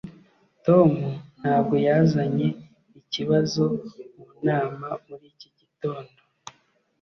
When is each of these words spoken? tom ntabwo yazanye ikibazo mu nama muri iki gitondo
tom 0.65 0.91
ntabwo 1.39 1.75
yazanye 1.87 2.47
ikibazo 2.99 3.63
mu 4.15 4.25
nama 4.47 4.87
muri 5.07 5.25
iki 5.33 5.49
gitondo 5.59 6.19